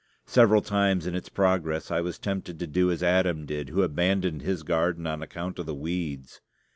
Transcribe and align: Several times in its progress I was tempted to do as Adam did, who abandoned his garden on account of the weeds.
Several 0.25 0.63
times 0.63 1.05
in 1.05 1.13
its 1.13 1.29
progress 1.29 1.91
I 1.91 2.01
was 2.01 2.17
tempted 2.17 2.57
to 2.57 2.65
do 2.65 2.89
as 2.89 3.03
Adam 3.03 3.45
did, 3.45 3.69
who 3.69 3.83
abandoned 3.83 4.41
his 4.41 4.63
garden 4.63 5.05
on 5.05 5.21
account 5.21 5.59
of 5.59 5.67
the 5.67 5.75
weeds. 5.75 6.41